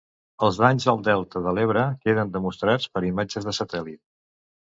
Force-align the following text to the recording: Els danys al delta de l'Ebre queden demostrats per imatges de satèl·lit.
Els 0.45 0.55
danys 0.61 0.87
al 0.93 1.01
delta 1.07 1.41
de 1.47 1.51
l'Ebre 1.57 1.83
queden 2.07 2.33
demostrats 2.37 2.89
per 2.95 3.05
imatges 3.11 3.47
de 3.51 3.57
satèl·lit. 3.59 4.01